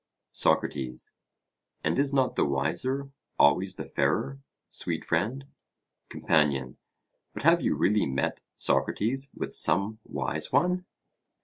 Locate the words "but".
7.35-7.43